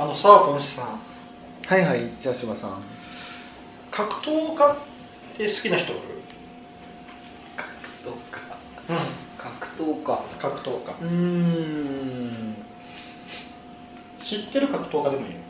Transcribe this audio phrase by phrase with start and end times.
[0.00, 1.00] あのさポンセさん。
[1.66, 2.80] はいはいじゃあ柴さん。
[3.90, 4.76] 格闘家っ
[5.36, 6.02] て好きな人おる？
[7.56, 7.68] 格
[8.04, 8.38] 闘家？
[8.90, 8.96] うん。
[9.36, 10.22] 格闘家。
[10.38, 10.92] 格闘家。
[11.02, 12.54] うーん。
[14.22, 15.40] 知ってる格闘家でもいいよ。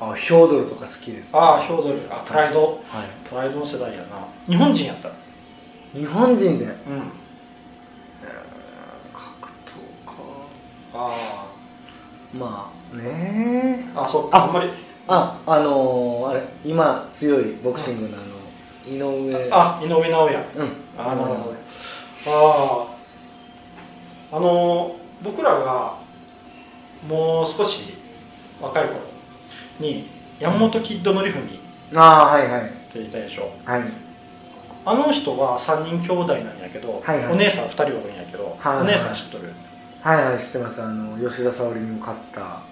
[0.00, 1.34] あヒョードルとか好きです。
[1.34, 2.00] ああヒョードル。
[2.10, 2.82] あプライド。
[2.86, 4.28] はプライドの世代やな。
[4.44, 5.10] 日本人やった
[5.94, 6.66] 日本人で？
[6.66, 6.74] うん。
[9.10, 10.12] 格闘家。
[10.92, 11.48] あ
[12.34, 14.70] まあねああそっかああんまり。
[15.06, 18.26] ああのー、あれ今強いボクシングのあの
[18.86, 18.98] 井
[19.32, 19.48] 上。
[19.50, 20.36] あ井上尚弥。
[20.56, 20.72] うん。
[20.98, 21.54] あなるほど
[22.26, 22.88] あ
[24.32, 25.98] ああの僕らが
[27.08, 27.94] もう少し
[28.60, 29.00] 若い頃
[29.78, 31.58] に山本キッドのりふみっ
[31.94, 33.82] ああはいはいていたでしょはい
[34.84, 37.32] あの人は3人兄弟なんやけど、はいはい。
[37.32, 38.84] お姉さん2人おるんやけど、はいはい。
[38.84, 39.52] お姉さん知っとる？
[40.02, 40.82] はいはい知ってます。
[40.82, 42.62] あの吉田沙保里にも勝った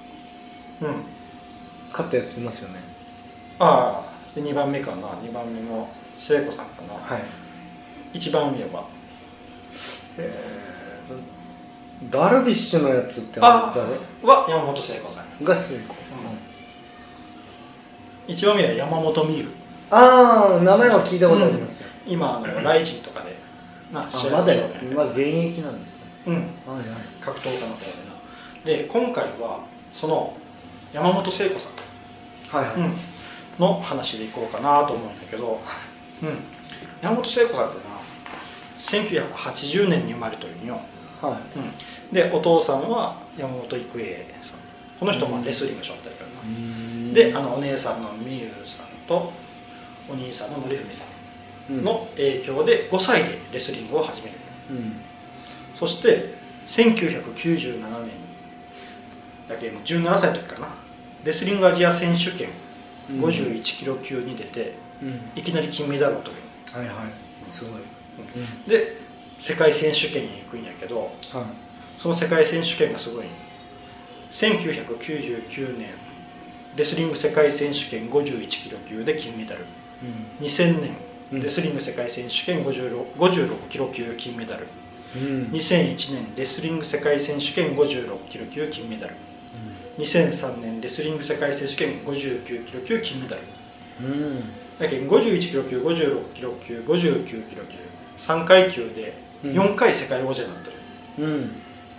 [0.83, 1.05] うん。
[1.91, 2.81] 勝ったやついますよね。
[3.59, 5.09] ああで2番目かな。
[5.09, 7.23] 2番目の聖子さんかな、はい。
[8.13, 8.85] 一番上は。
[10.19, 15.45] えー、ダルビッシュのやつってあ誰は山本聖子さん。
[15.45, 15.95] が聖子、
[18.27, 19.49] 一番上は山本美優
[19.91, 23.37] ああ名前は聞いたことありますよ、今あのライジンとかで
[23.93, 25.97] まだ試合をしようね今現役なんですね。
[26.27, 26.35] うん。
[26.35, 26.45] はい
[26.79, 26.87] はい。
[27.21, 27.81] 格闘家の方
[28.65, 28.79] でな。
[28.79, 30.37] で今回はその
[30.93, 32.95] 山本聖子さん、はいはい、うん、
[33.59, 35.61] の話でいこうかなと思うんだけど、
[36.23, 36.39] うん、
[37.03, 37.97] 山本聖子さんってな
[38.79, 40.81] 1980年に生まれとるんよ、
[41.21, 41.59] はう
[42.11, 44.67] ん、でお父さんは山本育英さん。
[44.99, 49.31] この人もレスリングしょったやからな、いであのお姉さんのみゆさんと
[50.09, 51.05] お兄さんの典文さ
[51.71, 54.35] んの影響で5歳でレスリングを始める。
[54.71, 55.01] うん。
[55.75, 56.35] そして
[56.67, 58.11] 1997年
[59.49, 60.69] だけど17歳の時かな。
[61.25, 62.49] レスリングアジア選手権
[63.11, 63.21] うん。
[63.21, 65.21] 51キロ級に出てうん。
[65.35, 66.43] いきなり金メダルを取る。
[66.73, 67.51] はいはい。
[67.51, 67.81] すごい、
[68.67, 68.97] で
[69.39, 71.11] 世界選手権に行くんやけどはい。
[71.99, 73.27] その世界選手権がすごい。
[74.31, 75.91] 1999年
[76.75, 79.65] レスリング世界選手権51キロ級で金メダル。
[80.41, 80.97] 2000年
[81.33, 81.43] うん。
[81.43, 84.67] レスリング世界選手権56 56キロ級金メダル。
[85.17, 85.23] うん。
[85.53, 89.15] 2001年レスリング世界選手権56キロ級金メダル
[89.99, 93.43] 2003年レスリング世界選手権59キロ級金メダル。
[94.03, 94.45] うん。
[94.79, 97.79] だけど51キロ級56キロ級59キロ級
[98.19, 99.51] 3階級でうん。
[99.53, 100.77] 4回世界王者になってる、
[101.19, 101.41] うん。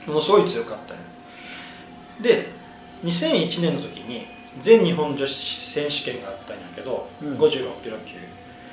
[0.07, 0.99] ものすごい強かったよ
[2.21, 2.49] で
[3.03, 4.27] 2001年の時に
[4.61, 7.37] 全日本女子選手権があったんやけど、うん。
[7.37, 8.17] 56キロ級。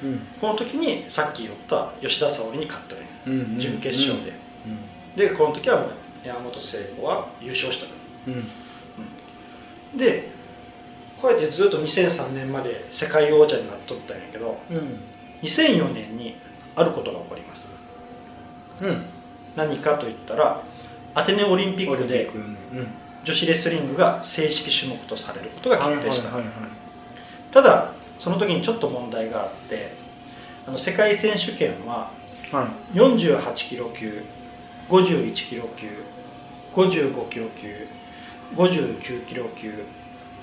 [0.07, 0.19] うん。
[0.39, 4.33] この時にさっき言った吉田沙保里に勝ったねうん準決勝で、
[4.67, 5.17] うん。
[5.17, 5.91] でこの時はもう
[6.23, 7.87] 山本聖子は優勝した
[8.31, 8.37] の。
[8.37, 8.64] うん
[9.97, 10.29] で
[11.21, 15.01] こうやってずっと2003年まで世界王者になっとったんやけどうん。
[15.43, 16.37] 2004年に
[16.75, 17.69] あることが起こります。
[18.83, 19.05] うん。
[19.57, 20.63] 何かといったら
[21.15, 22.57] アテネオリンピックでうん。
[23.25, 26.31] 女子レスリングが正式種目とされることが決定した、
[27.51, 29.95] ただその時にちょっと問題があって
[30.67, 32.11] あの世界選手権は
[32.53, 32.99] はい。
[32.99, 34.23] 48キロ級
[34.89, 35.89] 51キロ級
[36.75, 37.87] 55キロ級
[38.55, 39.73] 59キロ級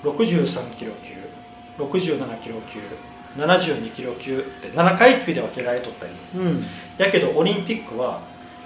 [0.02, 1.14] 63キロ級
[1.78, 2.80] 67キロ級
[3.36, 6.64] 72キロ級って7階級で分けられとったんようん。
[6.98, 8.20] やけどオリンピックは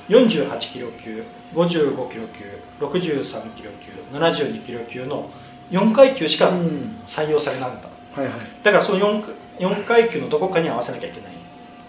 [0.08, 2.44] 48キロ級55キロ級
[2.80, 5.30] 63キロ級72キロ級の
[5.70, 6.96] 4階級しかうん。
[7.06, 7.80] 採用されなかっ
[8.14, 8.20] た。
[8.20, 8.38] はいはい。
[8.62, 11.32] だからその 4, 4階級のどこかに合わせなきゃいけない。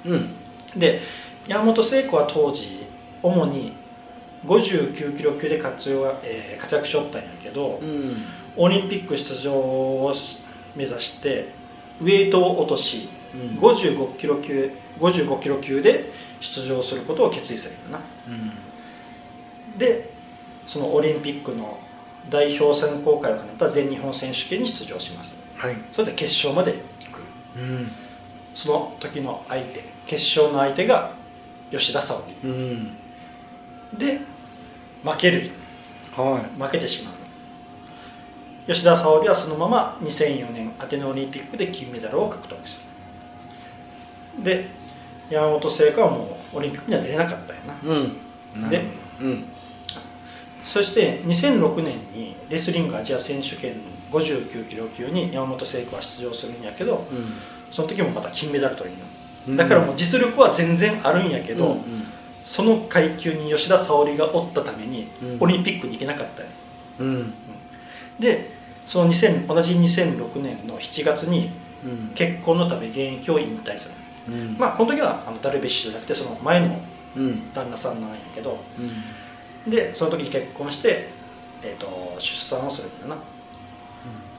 [0.06, 0.80] うん。
[0.80, 1.00] で
[1.48, 2.86] 山本聖子は当時
[3.24, 3.74] 主に
[4.48, 8.24] 59キロ級で活用、えー活躍しとったんやけどうん。
[8.56, 10.14] オリンピック出場を
[10.76, 11.50] 目指して
[12.02, 13.60] ウェイトを落としうん。
[13.60, 18.06] 55キロ級55キロ級で出場することを決意するんだな。
[18.28, 19.78] うん。
[19.78, 20.10] で
[20.66, 21.80] そのオリンピックの
[22.30, 25.38] 代表選考会を兼ねた全日本選手権に出場します。
[25.56, 25.76] はい。
[25.94, 27.22] それで決勝まで行く。
[27.58, 27.92] うん。
[28.54, 31.14] その時の相手決勝の相手が
[31.72, 32.34] 吉田沙保里。
[32.44, 32.98] うん。
[33.98, 34.20] で
[35.04, 35.52] 負ける。
[36.16, 37.14] は負けてしまう。
[38.68, 42.82] の吉田沙保里はそのまま2004年アテネオリンピックで金メダルを獲得す
[44.38, 44.44] る。
[44.44, 44.66] で
[45.30, 47.74] 山本聖子はもうオリンピックには出れなかったよな。
[47.74, 47.98] い
[48.56, 48.70] うん。
[48.70, 48.84] で
[49.22, 49.46] うん。
[50.64, 53.76] そして2006年にレスリングアジア選手権
[54.12, 57.34] 59キロ級に山本聖子は出場するんやけどうん。
[57.72, 59.06] その時もまた金メダル取るんよ
[59.50, 59.56] うん。
[59.56, 61.82] だからもう実力は全然あるんやけど、うん
[62.48, 65.38] その階級に吉田沙保里がおったためにうん。
[65.42, 66.50] オリンピックに行けなかったよ
[67.00, 67.34] うん。
[68.18, 68.52] で
[68.86, 71.52] その2000同じ2006年の7月に
[71.84, 72.12] うん。
[72.16, 73.90] 結婚のため現役を引退す
[74.30, 74.58] る、うん。
[74.58, 76.80] まあこの時はあのダルビッシュじゃなくてその前の
[77.18, 77.52] うん。
[77.54, 78.58] 旦那さんなんやけど
[79.66, 79.70] うん。
[79.70, 81.10] でその時に結婚して、
[81.62, 83.18] えー、と出産をするんだよな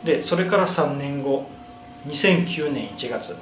[0.03, 1.47] でそれから3年後
[2.07, 3.37] 2009年1月。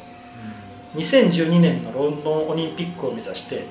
[0.96, 3.66] 2012年のロンドンオリンピックを目指して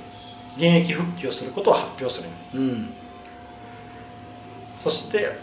[0.56, 2.30] 現役復帰をすることを発表する。
[2.54, 2.94] うん。
[4.81, 5.38] そして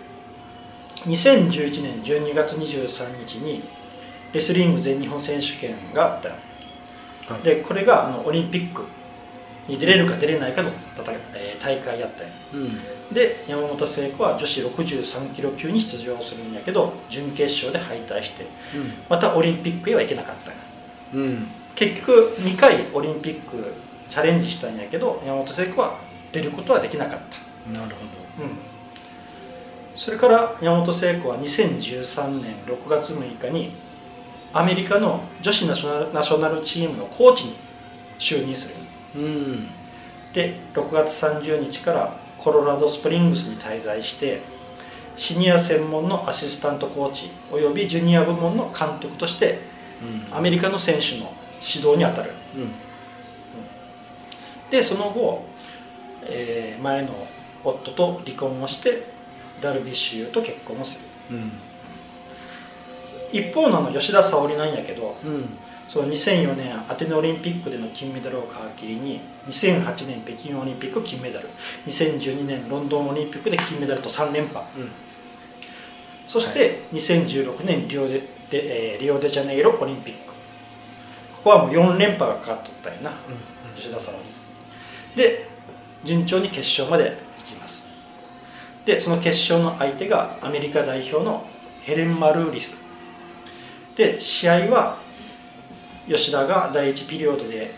[1.07, 3.63] 2011年12月23日に
[4.33, 6.29] レスリング全日本選手権があった。
[6.29, 6.35] よ
[7.29, 7.43] はい。
[7.43, 8.87] でこれがあのオリンピック
[9.69, 10.71] に出れるか出れないかの
[11.61, 13.15] 大会やったようん。
[13.15, 18.47] で山本聖子は女子63キロ級に出場するんやけど準決勝で敗退して
[19.09, 20.61] またオリンピックへは行けなかったんよ
[21.15, 21.49] うん。
[21.75, 23.73] 結局2回オリンピック
[24.13, 25.97] チャレンジしたんやけど山本聖子は
[26.33, 27.19] 出ることはできなかっ
[27.65, 27.71] た。
[27.71, 28.59] なるほうん、
[29.95, 33.73] それから山本聖子は2013年6月6日に
[34.53, 37.57] アメリカの女子ナショナルナショナルチームのコーチに
[38.19, 38.75] 就任する。
[39.15, 39.69] どうん。
[40.35, 44.43] で6月30日からコロラドスプリングスに滞在して
[45.17, 49.61] シニア専門のアシスタントコーチおよびジュニア部門の監督として
[50.03, 50.37] うん。
[50.37, 51.33] アメリカの選手の
[51.63, 52.33] 指導に当たる。
[52.57, 52.92] うん
[54.73, 55.45] でその後、
[56.25, 57.29] えー前の
[57.63, 59.05] 夫と離婚をして
[59.61, 60.99] ダルビッシュ有と結婚をす
[61.31, 61.37] る。
[61.37, 61.53] うん。
[63.33, 65.45] 一方の吉田沙保里なんやけどうん。
[65.87, 71.49] その2004年アテネオリンピックでの金メダルを皮切りに2008年北京オリンピック金メダル
[71.87, 74.65] 2012年ロンドンオリンピックで金メダルと3連覇。
[76.27, 78.21] そして2016年リオデ
[78.51, 80.33] で、えーリオデジャネイロオリンピック。
[81.35, 83.13] ここはもう4連覇がかかっとったんやな
[83.77, 84.32] 吉田沙保里
[85.17, 85.47] で
[86.05, 87.87] 順調に決勝まで行きます。
[88.85, 91.47] でその決勝の相手がアメリカ代表の
[91.83, 92.85] ヘレン・マルーリス。
[93.97, 94.99] で試合は
[96.09, 97.73] 吉田が第1ピリオドで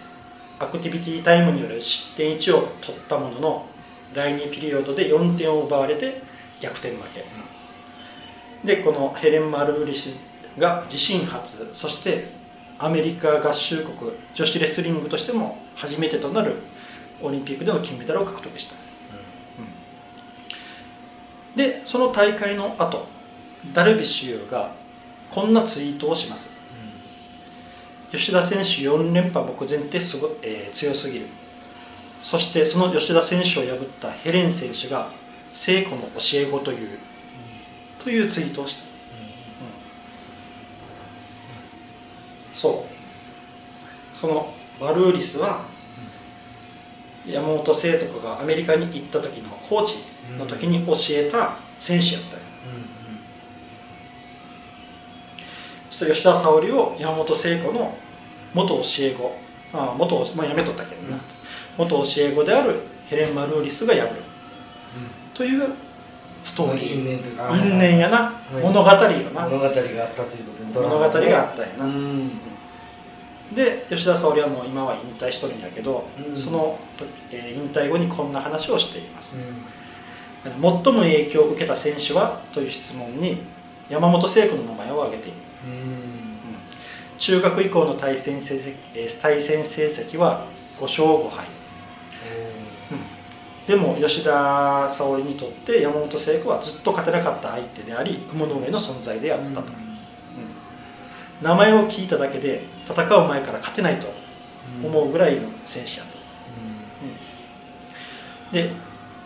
[0.59, 3.67] アクティビティタイムによる失点1を取ったものの
[4.15, 6.23] 第2ピリオドで4点を奪われて
[6.61, 7.25] 逆転負け。
[8.65, 10.19] でこのヘレン・マルーリス
[10.59, 12.25] が自身初そして
[12.79, 16.57] アメリカ合衆国女子レスリングとしても初めてとなる
[17.21, 18.75] オリンピックでの金メダルを獲得した、
[21.55, 21.57] うん。
[21.57, 23.07] でその大会の後
[23.73, 24.73] ダルビッシュ有が
[25.31, 26.53] こんなツイートをします。
[28.13, 31.27] 吉田選手4連覇目前ってすご、えー強すぎる。
[32.21, 35.11] そしてその吉田選手を破ったヘレン選手が
[35.53, 36.99] 聖子の教え子という、
[37.99, 38.85] というツイートをした、
[42.55, 44.17] そう。
[44.17, 45.65] そのバルーリスは
[47.27, 49.99] 山本聖とかがアメリカに行った時のコーチ
[50.39, 52.43] の時に教えた選手やったよ、
[55.91, 57.97] そして吉田沙保里を山本聖子の
[58.53, 59.37] 元教え子
[59.73, 61.21] ああ元、まあ、辞めとったけどな、うん
[61.77, 64.11] 元教え子であるヘレン・マルーリスが破る。
[65.35, 65.75] という
[66.45, 66.95] ストーリー。
[67.01, 68.97] 因縁因縁やな、はい物語よ
[69.31, 72.31] な、物語があったということで物語があったんやな、うん
[73.55, 76.37] で吉田沙保里はもう今は引退しとるんやけど、うん。
[76.37, 79.37] その時、えー引退後にこんな話をしています、
[80.43, 83.43] 最も影響を受けた選手はという質問に
[83.89, 85.37] 山本聖子の名前を挙げている。
[85.67, 87.19] うん。
[87.19, 90.47] 中学以降の対戦成績えー対戦成績は
[90.79, 91.47] 5勝5敗、
[93.67, 101.47] でも吉田沙保里にとって山本聖子はずっと勝てなかった相手であり雲の上の存在であったと、うん。
[101.47, 104.13] 名前を聞いただけで戦う前から勝てないと
[104.83, 106.19] 思うぐらいの選手やと、
[108.53, 108.71] で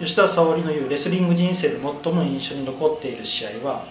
[0.00, 3.85] 吉田沙保里の言うレスリング人生で最も印象に残っている試合は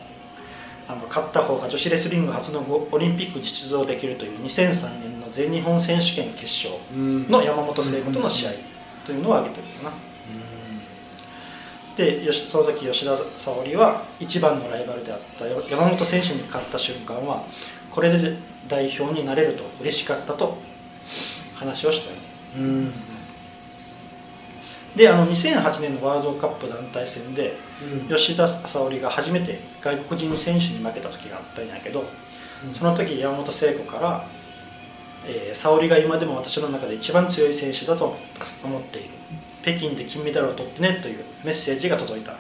[0.87, 6.81] あの勝った方が女子レスリング初のゴオリンピックに出場できるという2003年の全日本選手権決勝
[7.29, 8.51] の山本聖子との試合
[9.05, 9.91] というのを挙げてるよな。
[11.97, 17.43] でよしその時吉田沙保里は一番のライバルであったよ山本選手に勝った瞬間は
[17.97, 18.37] これで
[18.67, 20.55] 代表になれると嬉しかったと
[21.55, 22.17] 話をしたよ
[22.57, 22.91] うん。
[24.95, 27.57] であの2008年のワールドカップ団体戦で
[28.07, 28.15] うん。
[28.15, 32.03] 吉田沙保里が初めて外国人選手に負けた時があったんやけど
[32.71, 34.27] その時山本聖子から、
[35.25, 38.15] えー沙保里が今でも私の中で一番強い選手だと
[38.63, 39.09] 思っている。
[39.63, 42.33] 北京で金メダルを取ってねというメッセージが届いた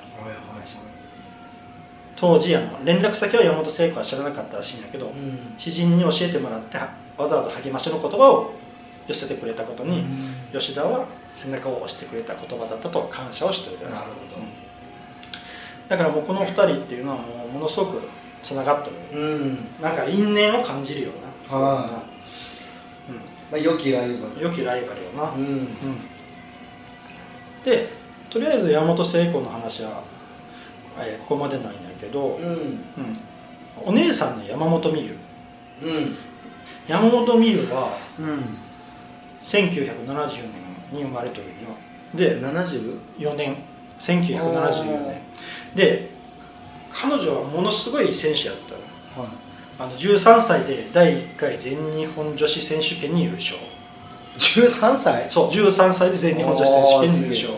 [2.17, 5.55] 当時あの連絡先は山本聖子は知らなかったらしいんやけど、うん。
[5.55, 8.53] 知人に教えてもらってはわざわざ励ましの言葉を
[9.07, 10.03] 寄せてくれたことに、
[10.51, 14.27] 吉田は背中を押してくれた言葉だったと感謝をしているなるほ
[15.87, 18.01] だからもうこの2人っていうのはもうものすごく
[18.43, 18.97] つながっとる。
[19.13, 19.57] うん。
[19.81, 21.11] なんか因縁を感じるよ
[21.49, 21.57] うな。
[21.57, 22.17] はい。
[23.51, 25.47] まあ良きライバうん、良きライバルよな、ルうん。
[25.47, 25.67] うん。
[27.63, 27.89] で
[28.29, 30.03] とりあえず山本聖子の話は、
[30.99, 32.45] えーここまでなんやけど、うん。
[32.45, 32.79] うん
[33.79, 35.17] お姉さんの山本美優。
[35.83, 36.15] うん。
[36.87, 38.57] 山本美優はうん。
[39.43, 40.05] 1970
[40.91, 41.53] 年に生まれとるよ。
[42.15, 42.97] で 70?
[43.19, 43.55] 4年。
[43.99, 45.21] 1974年。
[45.75, 46.09] で
[46.89, 48.55] 彼女はものすごい選手やっ
[49.15, 49.27] たの。
[49.27, 49.35] はい。
[49.79, 53.57] あの13歳で第1回全日本女子選手権に優勝。
[54.39, 55.29] 13歳？
[55.29, 57.53] そう13歳で全日本女子選手権に優勝。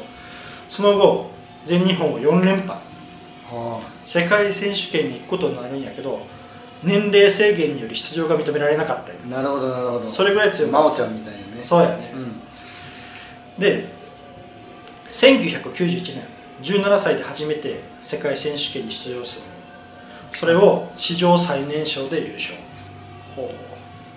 [0.67, 1.31] その後
[1.63, 2.71] 全日本を4連覇。
[3.49, 6.25] は世界選手権に行くことになるんやけど
[6.81, 9.19] 年齢制限により出場が認められなかったよ。
[9.23, 10.07] あなるほどなるほど。
[10.07, 11.45] それぐらい強かっ真央ちゃんみたいなね。
[11.61, 12.41] たそうやね、うん。
[13.59, 13.87] で
[15.11, 16.23] 1991年
[16.63, 19.45] 17歳で初めて世界選手権に出場する。
[20.33, 22.55] それを史上最年少で優勝。
[23.35, 23.51] ほ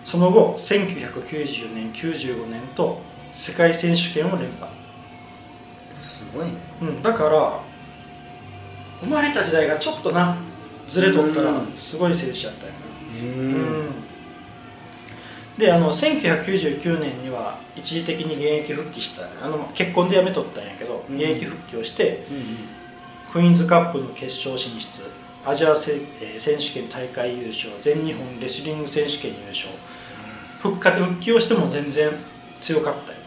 [0.04, 2.98] その後1990年95年と
[3.34, 4.70] 世界選手権を連覇、
[5.92, 6.54] うすごいね。
[6.80, 7.71] うん、だから
[9.02, 10.36] 生まれた時代がちょっとな
[10.88, 11.72] ずれとったらうん。
[11.76, 12.72] すごい選手やったよ
[13.22, 13.90] ううん。
[15.58, 19.24] であの1999年には一時的に現役復帰した。
[19.44, 21.16] あの結婚で辞めとったんやけどうん。
[21.16, 22.46] 現役復帰をしてうん
[23.32, 25.02] クイーンズカップの決勝進出
[25.44, 29.68] アジアせ、えー選手権大会優勝全日本レスリング選手権優勝
[30.60, 32.12] 復活復帰をしても全然
[32.60, 33.18] 強かったよ。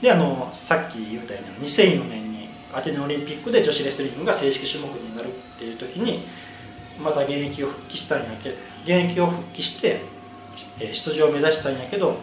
[0.00, 2.27] であのさっき言ったように2004年に
[2.72, 6.26] アテネオリンピックで女子レスリングが正式種目になるっていう時に
[6.98, 10.00] また現役を復帰したんやけど現役を復帰して、
[10.80, 12.16] えー出場を目指したんやけど、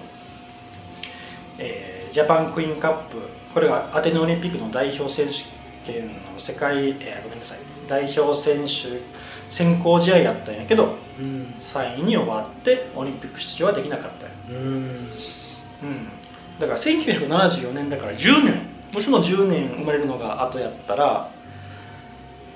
[1.58, 3.18] えージャパンクイーンカップ
[3.54, 9.02] これがアテネオリンピックの代表選手権の世界、えーごめんなさい代表選手
[9.50, 11.56] 選考試合やったんやけどうん。
[11.60, 14.26] 3位に終わってオリンピック出場はできなかった。
[14.26, 14.56] ようん。
[14.56, 16.10] うん、
[16.60, 21.30] だから1974年だから10年もしも10年生まれるのが後やったら、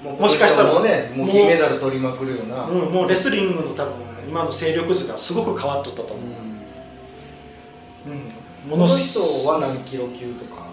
[0.01, 2.63] ももしかしたらもうねもう金メダル取りまくるよな。
[2.63, 3.93] うん、もうレスリングの多分
[4.25, 6.25] 今の勢力図がすごく変わっとったと思う、
[8.07, 8.21] うん。
[8.71, 10.69] こもの人は何キロ級とか？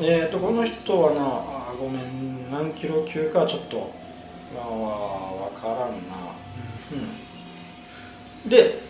[0.00, 3.92] えー、とこの人はなあーごめん何キロ級かちょっと
[4.52, 6.34] まあわ分からんな、
[8.44, 8.80] うん、で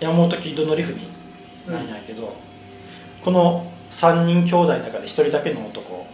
[0.00, 1.02] 山本キッドのリフミ
[1.70, 2.32] なんやけど、
[3.20, 6.06] この3人兄弟の中で1人だけの男。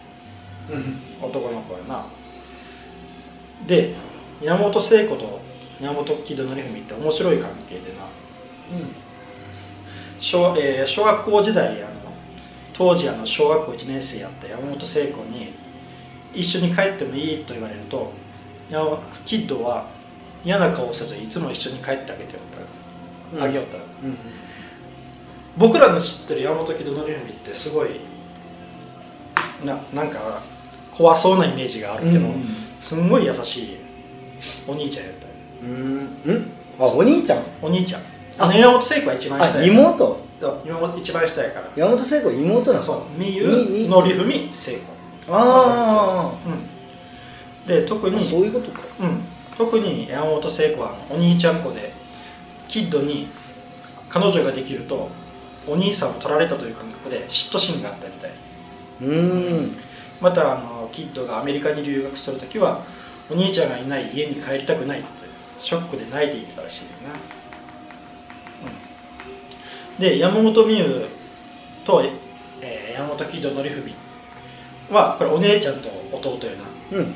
[0.71, 1.26] うん。
[1.26, 2.07] 男の子やな。
[3.66, 3.95] で
[4.40, 5.40] 山本聖子と
[5.81, 8.07] 山本木戸典文って面白い関係でな。
[10.19, 11.95] 小,、えー小学校時代あの
[12.73, 15.52] 当時あの小学校1年生やった山本聖子に
[16.35, 18.12] 一緒に帰ってもいいと言われると
[18.71, 18.81] や
[19.25, 19.87] キッドは
[20.45, 23.78] 嫌な顔をせずいつも一緒に帰ってあげてよったら、あげよった。
[23.78, 24.16] らうん
[25.56, 28.00] 僕らの知ってる山本木戸典文ってすごい
[29.64, 30.40] ななんか
[30.90, 32.44] 怖そうなイメージがあるけど、うん
[32.80, 33.76] すんごい優しい
[34.68, 35.32] お兄ちゃんやったよ。
[35.62, 36.08] うん。
[36.26, 36.50] うん？
[36.78, 37.42] あお兄ちゃん？
[37.62, 38.02] お兄ちゃん。
[38.37, 40.20] あの山本聖子は一番下妹？
[40.38, 41.70] そう今も一番下やから。
[41.75, 42.84] 山本聖子妹なの？
[42.84, 44.80] そう美み優みのりふみ聖子。
[45.30, 47.66] あうん。
[47.66, 48.82] で特あにそういうことか。
[49.00, 49.25] うん、
[49.56, 51.94] 特に山本聖子はお兄ちゃん子で
[52.68, 53.28] キッドに
[54.11, 55.08] 彼女ができると
[55.66, 58.30] お兄さんを取られたという感覚で嫉妬心があったみたい。
[59.02, 59.76] うん。
[60.21, 62.83] またあのキッドがアメリカに留学する時は
[63.30, 65.09] お兄ちゃんがいない家に帰りたくないって
[65.59, 67.14] ショックで泣いていたらしいよな、
[69.94, 71.06] うん、で山本美優
[71.85, 72.25] と、えー
[72.94, 73.92] 山本キッドのりふみ
[74.88, 76.52] はこれお姉ちゃんと弟よ
[76.92, 76.99] な。
[76.99, 77.14] うん。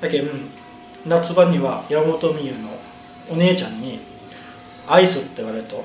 [0.00, 0.50] だけど、うん。
[1.04, 2.68] 夏場には山本美優の
[3.30, 4.00] お姉ちゃんに
[4.86, 5.84] 「アイス」って言われると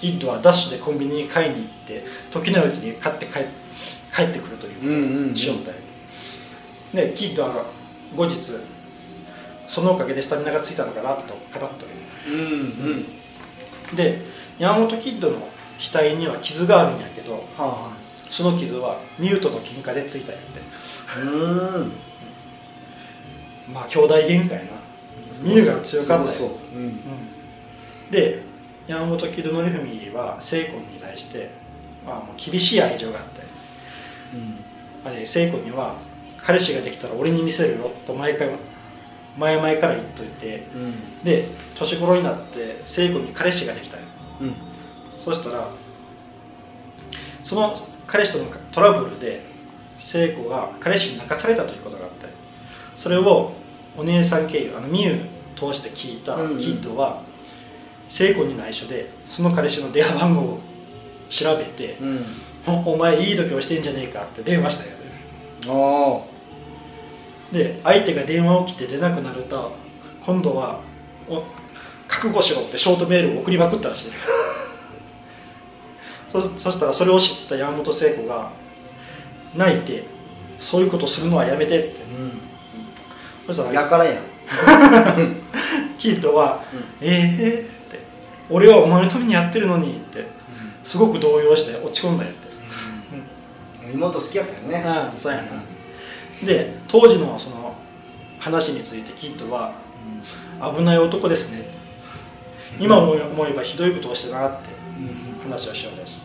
[0.00, 3.40] キッドはダッシュでコンビニに買いに行って時のうちに買って帰
[4.10, 5.34] 帰ってくるといううんうんうん。
[5.34, 7.66] でキッドは
[8.16, 8.54] 後日
[9.68, 12.40] そのおかげでスタミナがついたのかなと語っておるうん
[13.92, 13.96] うん。
[13.96, 14.22] で
[14.58, 17.92] 山本キッドの額には傷があるんやけどは
[18.30, 20.60] その傷はミュートの喧嘩でついたんやって。
[21.14, 21.92] あうん。
[23.72, 24.66] まあ兄弟喧嘩やな。
[25.42, 26.50] ミュウが強かったよ。
[26.74, 27.00] うん。
[28.10, 28.49] で
[28.90, 31.50] 山本木戸典文は聖子に対して、
[32.04, 33.40] まあ、もう厳しい愛情があって
[35.04, 35.94] あれ聖子には
[36.38, 38.50] 彼氏ができたら俺に見せるよと毎回
[39.38, 41.22] 前々から言っといてうん。
[41.22, 44.02] で年頃になって聖子に彼氏ができたよ。
[44.40, 44.54] うん。
[45.16, 45.70] そしたら
[47.44, 47.76] その
[48.08, 49.42] 彼氏とのトラブルで
[49.98, 52.26] 聖子が彼氏に泣かされたということがあって
[52.96, 53.52] それを
[53.96, 55.20] お姉さん経由あの美優
[55.54, 56.58] 通して聞いたうんうん。
[56.58, 57.22] キッドは
[58.10, 60.58] 聖子に内緒でその彼氏の電話番号を
[61.28, 62.26] 調べてうん
[62.66, 64.96] 「おお前いい度胸してんじゃねえか」って電話したよね。
[65.68, 66.20] あ
[67.52, 69.72] で相手が電話を切って出なくなると
[70.20, 70.80] 今度は
[71.28, 71.42] お
[72.08, 74.04] 覚悟しろってショートメールを送りまくったらしい
[76.32, 78.50] そそしたらそれを知った山本聖子が
[79.54, 80.04] 泣いて
[80.58, 82.00] そういうことするのはやめてって。
[83.46, 84.14] そしたらあやからやん。
[85.98, 86.62] キッドは
[87.00, 87.70] 「ええって
[88.50, 90.26] 「俺はお前のためにやってるのに」って
[90.82, 92.50] すごく動揺して落ち込んだんやって。
[93.92, 94.84] 妹好きやったよね。
[94.86, 95.48] ああそうやな。
[96.46, 97.74] で当時のその
[98.38, 99.72] 話についてキッドは
[100.76, 101.64] 危ない男ですね
[102.78, 104.68] 今思え思えばひどいことをしたなって
[105.42, 106.18] 話をしようです。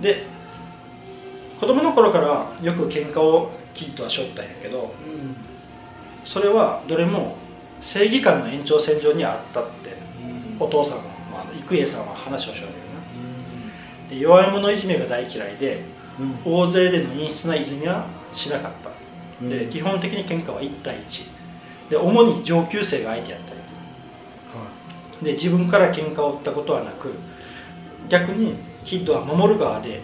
[0.00, 0.24] で
[1.60, 4.92] 子供の頃からよく喧嘩をキッドはしょったんやけど
[6.24, 7.36] それはどれも
[7.80, 9.60] 正義感の延長線上にあった。
[9.60, 9.83] って
[10.58, 10.98] お父さん、
[11.32, 14.10] まあ、郁恵さんは話をしようよな。
[14.10, 15.82] で弱い者いじめが大嫌いで
[16.44, 18.90] 大勢での陰湿ないじめはしなかった。
[19.48, 21.30] で基本的に喧嘩は1対1
[21.90, 23.60] で主に上級生が相手やったり。
[25.22, 27.14] で自分から喧嘩を売ったことはなく
[28.08, 30.02] 逆にキッドは守る側で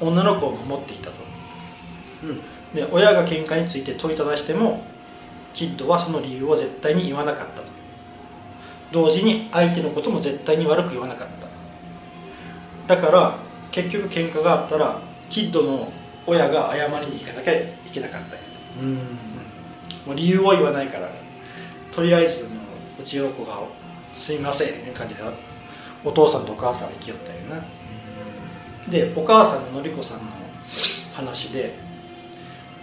[0.00, 1.16] 女の子を守っていたと。
[2.74, 4.84] で親が喧嘩について問いただしても
[5.52, 7.79] キッドはその理由を絶対に言わなかったと
[8.92, 11.28] 同時に相手のことも絶対に悪く言わなかっ
[12.86, 12.94] た。
[12.94, 13.38] だから
[13.70, 15.92] 結局喧嘩があったらキッドの
[16.26, 18.38] 親が謝りに行かなきゃいけなかったんや
[18.82, 18.94] うん。
[20.06, 21.12] もう理由を言わないからね。
[21.92, 22.50] とりあえずも
[22.98, 23.62] ううちの子が
[24.14, 25.22] 「すいません」いう感じで
[26.04, 27.62] お父さんとお母さんは生きよったんやな
[28.90, 30.24] でお母さんののりこさんの
[31.14, 31.74] 話で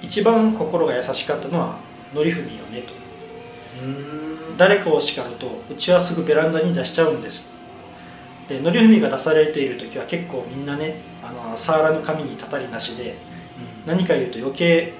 [0.01, 1.77] 一番心が優しかったのは
[2.13, 2.93] のりふみよねと
[3.81, 7.51] うん誰かを叱るとうちはすぐベランダに出しちゃうんです。
[8.49, 13.15] でのりふみが出されている時は結構みんなねあの触らぬ神にたたりなしで
[13.85, 14.93] 何か言うと余計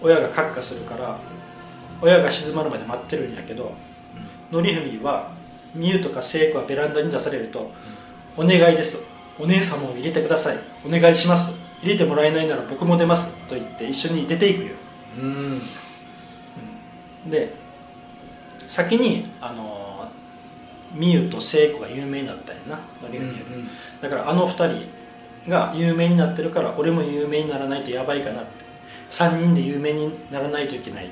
[0.00, 1.18] 親がカッカするから
[2.00, 3.72] 親が静まるまで待ってるんやけど
[4.50, 5.32] のりふみは
[5.74, 7.72] みゆとか聖子がベランダに出されると
[8.36, 8.98] 「お願いです
[9.38, 10.58] お姉様を入れてください。
[10.86, 11.58] お願いします。
[11.82, 14.70] 入れてもらえないなら僕も出ます」と言って一緒に出ていくよ。
[15.18, 15.62] うん。
[17.26, 17.54] で
[18.72, 20.10] 先にあの
[20.94, 23.68] みゆと聖子が有名になったんやなのりふみより
[24.00, 24.88] だからあの二人
[25.46, 28.62] が有名になってるから俺も有名にならないとやばいかなって。
[29.10, 31.08] 3人で有名にならないといけないっ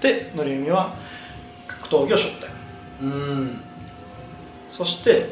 [0.00, 0.96] てのりふみは
[1.66, 2.56] 格闘技をしょったんや。
[3.02, 3.06] う
[3.38, 3.60] ん。
[4.70, 5.28] そして、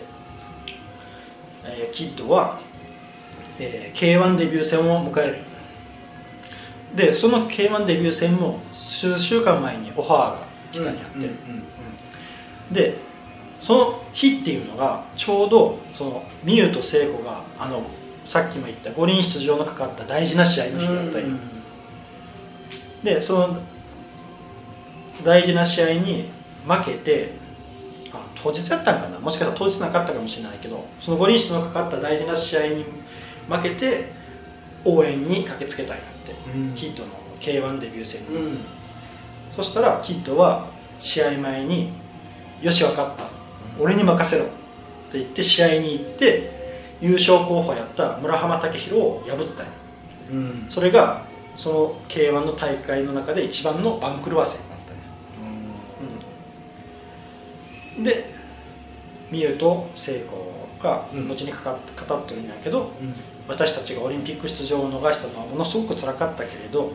[1.64, 2.60] えーキッドは、
[3.58, 5.38] えー k 1デビュー戦を迎える。
[6.94, 10.45] でその k 1デビュー戦も数週間前にオファーが
[10.80, 11.30] 来たんやって、
[12.72, 12.98] で
[13.60, 17.82] その日っていうのがちょうどそのみゆと聖子があの
[18.24, 21.36] さっきも言った五輪出場のかかった大事な試合の日だったんよ、
[23.02, 23.62] でその
[25.24, 26.28] 大事な試合に
[26.68, 27.32] 負けて
[28.12, 29.18] あ当日やったんかな？
[29.18, 32.84] もしかしたら当日なかったかもしれないけどその五輪出場のかかった大事な試合に
[33.48, 34.12] 負けて
[34.84, 36.74] 応援に駆けつけたんやって、うん。
[36.74, 37.10] キッドの
[37.40, 38.58] k 1デビュー戦に、うん
[39.56, 40.66] そしたらキッドは
[40.98, 41.90] 試合前に
[42.62, 43.24] 「よし分かった。
[43.78, 46.56] 俺に任せろ」って言って試合に行って
[47.00, 49.72] 優勝候補やった村浜武宏を破ったんよ
[50.30, 50.66] うん。
[50.68, 51.22] それが
[51.54, 54.58] その k 1の大会の中で一番の番狂わせ。
[54.62, 54.92] になった
[57.98, 58.34] うん、で
[59.30, 60.36] みゆと聖子
[60.82, 61.28] がうん。
[61.28, 63.14] 後にかか語ってるんやけど、うん。
[63.48, 66.92] 私たちがオリンピック出場を逃したのはものすごく辛かったけれど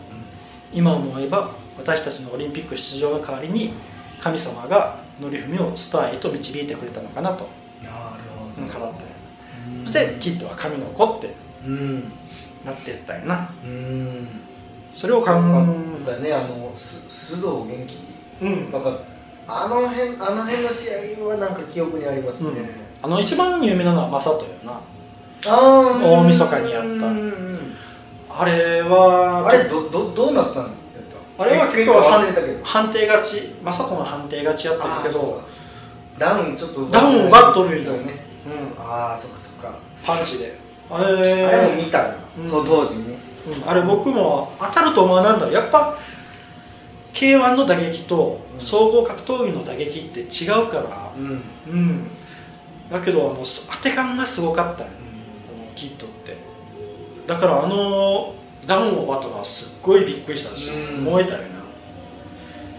[0.74, 3.74] 今思えば私たちのオリンピック出場の代わりに
[4.20, 7.44] 神様が則文をスターへと導いてくれたのかなと。
[7.44, 7.50] 語
[8.62, 8.90] ったんや
[9.80, 9.86] うん。
[9.86, 11.34] そしてキッドは神の子って
[11.66, 12.12] うん
[12.64, 13.50] なっていったんやな。
[13.64, 14.28] うん。
[14.94, 17.98] それを考えだねあのす須藤元気？
[18.42, 18.72] うん。
[18.72, 19.00] なんか
[19.48, 22.70] あの辺あの辺の試合はなんか記憶にありますね、うん。
[23.02, 24.80] あの一番有名なのは正人よな。
[25.44, 27.08] 大晦日にやった
[28.34, 30.72] あれはあれどどどうなったんやっ
[31.38, 31.44] た？
[31.44, 32.02] あれは結構
[32.64, 33.54] 判定勝ち。
[33.64, 35.42] 正人の判定勝ちやったんやけど。
[36.18, 36.90] ダウンちょっと。
[36.90, 38.26] ダウンを奪っとるんよね。
[38.46, 38.84] うん。
[38.84, 39.76] ああそっかそっか。
[40.06, 40.58] パンチで。
[40.90, 42.50] ああれもれ見たな、うん。
[42.50, 43.18] その当時ね。
[43.48, 43.70] うん。
[43.70, 45.54] あれ僕も当たると思わなんだろう。
[45.54, 45.98] やっぱ
[47.14, 48.62] k 1の打撃とうん。
[48.62, 51.12] 総合格闘技の打撃って違うから。
[51.18, 51.42] うん。
[51.68, 52.08] うん。
[52.92, 54.86] だけどあの当て感がすごかった
[55.76, 56.36] キッドって
[57.32, 58.36] だからあの
[58.68, 61.06] ダウンを奪ったのはすっごいびっくりしたし、うん。
[61.06, 61.40] 燃えたよ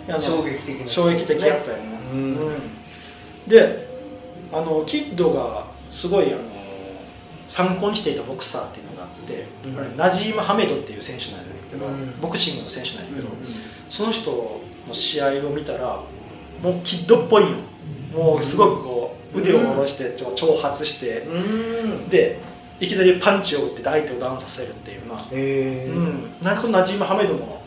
[0.06, 0.18] な。
[0.18, 3.48] 衝撃的な衝撃的やったよね、うん。
[3.48, 3.88] で
[4.52, 6.42] あのキッドがすごいあの
[7.48, 9.96] 参考にしていたボクサーっていうのがあって、うん。
[9.96, 12.20] ナジーム・ハメドっていう選手なんだけど、うん。
[12.20, 13.36] ボクシングの選手なんだけど、うん
[13.88, 14.60] その人の
[14.92, 16.02] 試合を見たら
[16.62, 17.56] もうキッドっぽいよ。
[18.14, 21.38] もうすごくこう腕を下ろして挑発して、う
[22.04, 22.08] ん。
[22.10, 22.38] で
[22.80, 25.94] いきなりパンチを打って相手をダウンさせるっていうな、えー。
[25.94, 27.61] うん、なんかそのナジーム・ハメドの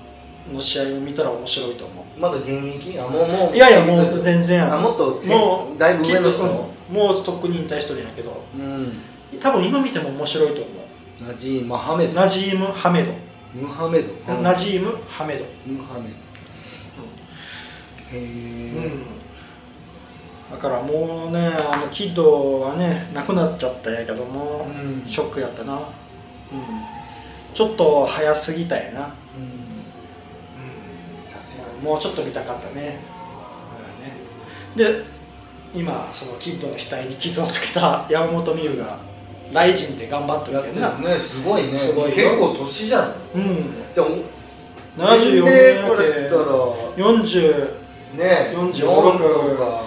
[0.54, 2.20] の試合を見たら面白いと思う。
[2.20, 3.00] まだ現役？
[3.00, 3.56] あもうもう。
[3.56, 6.44] いやいやもう全然あもっとせもうだいぶ上の人？
[6.90, 8.44] もうとっくに引退しとるんやけど。
[8.56, 8.94] うん。
[9.40, 11.28] 多分今見ても面白いと思う。
[11.28, 12.14] ナジー・マハメド。
[12.14, 13.12] ナジーム・ハメド、
[13.54, 14.34] ムハメド。
[14.34, 16.10] うんナジーム・ハメド、ムハメ
[18.12, 18.18] ド。
[18.18, 18.22] へえう
[19.02, 19.15] ん
[20.52, 25.04] だからもうねあのキッドはね亡くなっちゃったんやけども、うん。
[25.06, 25.84] ショックやったな、うん、
[27.54, 29.44] ちょっと早すぎたやな、うん。
[31.80, 33.00] うん、もうちょっと見たかったね,、
[34.76, 35.04] うん、ねで
[35.74, 39.00] 今そのキッドの額に傷をつけた 山本美宇が
[39.52, 41.78] ライジンで頑張ってるけどねすごいね。
[41.78, 42.16] すごいよ。
[42.16, 43.14] 結構年じゃん。
[43.36, 43.94] うん。
[43.94, 44.08] でも
[44.98, 46.46] 74年齢からしたら
[46.96, 49.84] 40ね45 4とか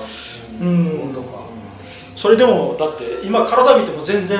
[0.60, 0.86] うん。
[1.10, 1.48] 5とか
[2.16, 4.38] それでもだって今体見ても全然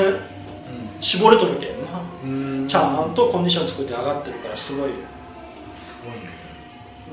[1.01, 2.03] 絞れとるけんな。
[2.25, 2.27] う
[2.65, 2.67] ん。
[2.67, 4.97] ちゃんとコンディション作って上がってるからすごいす
[6.05, 6.29] ごいね。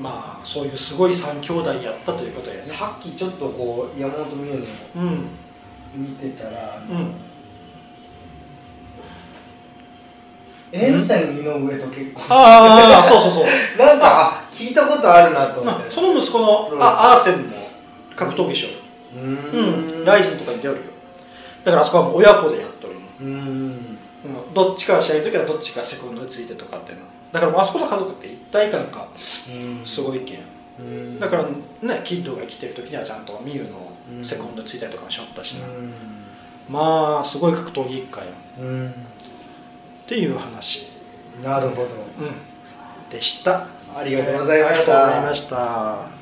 [0.00, 2.62] まあそういうすごい3兄弟やったということやね。
[2.62, 4.58] さっきちょっとこう山本美優
[4.96, 5.28] のうん。
[5.94, 7.14] 見てたらうん。
[10.72, 13.44] 遠征井上と結婚ああそうそうそう。
[13.78, 15.80] なんかあ聞いたことあるなと思って。
[15.82, 17.56] まあその息子のあアーセンも
[18.16, 18.85] 格闘技しようる
[19.22, 20.04] うん。
[20.04, 20.86] ライジンとかに出よるよ。
[21.64, 23.00] だからあそこは親子でやっとるの。
[23.20, 23.28] うん。
[23.28, 24.54] うん。
[24.54, 27.06] どっちかが試合の時はどっちかセコンドについてとかっていうの。
[27.32, 29.08] だからもうあそこの家族って一体感が
[29.84, 30.38] すごいけん
[30.80, 35.66] うんだからねキッドが生きてる時にはちゃんとミユのセコンドついたりとかもしょったしな、
[36.68, 38.26] まあすごい格闘技一家や
[38.64, 38.92] んうんうんっ
[40.08, 40.92] ていう話、
[41.42, 41.82] なるほど。
[41.82, 41.86] う
[42.26, 43.66] ん、でした。
[43.92, 46.15] ありがとうございましありがとうございたました